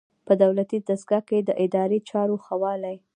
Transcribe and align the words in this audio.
په 0.27 0.33
دولتي 0.43 0.77
دستګاه 0.87 1.21
کې 1.29 1.37
د 1.43 1.49
اداري 1.63 1.99
چارو 2.09 2.35
ښه 2.45 2.55
والی. 2.61 2.95